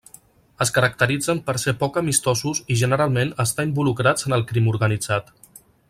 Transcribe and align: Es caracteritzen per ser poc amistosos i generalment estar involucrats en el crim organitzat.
Es 0.65 0.71
caracteritzen 0.77 1.41
per 1.49 1.53
ser 1.63 1.73
poc 1.83 1.99
amistosos 2.01 2.63
i 2.75 2.79
generalment 2.83 3.35
estar 3.45 3.67
involucrats 3.71 4.31
en 4.31 4.39
el 4.39 4.47
crim 4.53 4.73
organitzat. 4.73 5.33